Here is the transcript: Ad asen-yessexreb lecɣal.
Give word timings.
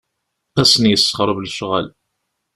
Ad 0.59 0.61
asen-yessexreb 0.67 1.37
lecɣal. 1.39 1.87